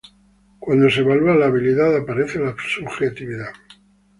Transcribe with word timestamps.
Cuando 0.57 0.89
se 0.89 1.01
evalúa 1.01 1.35
la 1.35 1.45
habilidad 1.45 1.95
aparece 1.95 2.39
la 2.39 2.55
subjetividad. 2.57 3.51